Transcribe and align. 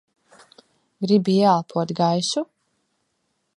Gribi 1.05 1.33
ieelpot 1.43 1.89
gaisu? 2.01 2.45